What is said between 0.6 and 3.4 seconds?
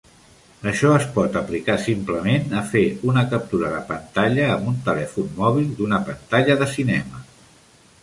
Això es pot aplicar simplement a fer una